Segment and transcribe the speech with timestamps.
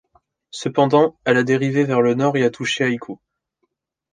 [0.49, 3.19] Cependant, elle a dérivé vers le nord et a touché Haikou.